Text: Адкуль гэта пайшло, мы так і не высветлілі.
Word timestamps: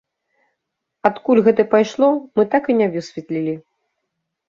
Адкуль 1.09 1.43
гэта 1.49 1.67
пайшло, 1.75 2.09
мы 2.39 2.43
так 2.57 2.63
і 2.73 2.79
не 2.83 2.91
высветлілі. 2.97 3.59